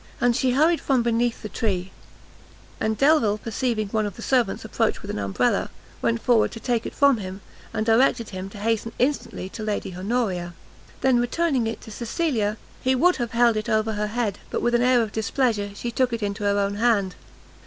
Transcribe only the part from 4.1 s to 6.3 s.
the servants approach with an umbrella, went